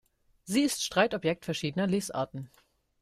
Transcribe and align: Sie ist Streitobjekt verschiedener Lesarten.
Sie 0.45 0.63
ist 0.63 0.83
Streitobjekt 0.83 1.45
verschiedener 1.45 1.85
Lesarten. 1.85 2.49